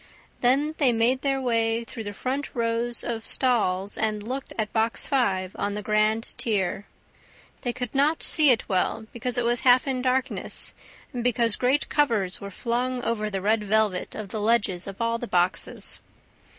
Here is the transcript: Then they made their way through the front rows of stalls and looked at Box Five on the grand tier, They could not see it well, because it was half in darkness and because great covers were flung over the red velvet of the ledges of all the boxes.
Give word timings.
Then 0.39 0.73
they 0.79 0.91
made 0.91 1.21
their 1.21 1.39
way 1.39 1.83
through 1.83 2.05
the 2.05 2.11
front 2.13 2.55
rows 2.55 3.03
of 3.03 3.27
stalls 3.27 3.99
and 3.99 4.23
looked 4.23 4.51
at 4.57 4.73
Box 4.73 5.05
Five 5.05 5.55
on 5.59 5.75
the 5.75 5.83
grand 5.83 6.33
tier, 6.39 6.87
They 7.61 7.71
could 7.71 7.93
not 7.93 8.23
see 8.23 8.49
it 8.49 8.67
well, 8.67 9.05
because 9.13 9.37
it 9.37 9.45
was 9.45 9.59
half 9.59 9.85
in 9.85 10.01
darkness 10.01 10.73
and 11.13 11.23
because 11.23 11.55
great 11.55 11.87
covers 11.87 12.41
were 12.41 12.49
flung 12.49 13.03
over 13.03 13.29
the 13.29 13.41
red 13.41 13.63
velvet 13.63 14.15
of 14.15 14.29
the 14.29 14.41
ledges 14.41 14.87
of 14.87 14.99
all 14.99 15.19
the 15.19 15.27
boxes. 15.27 15.99